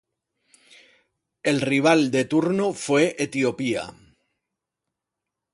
[1.43, 3.93] El rival de turno fue Etiopía.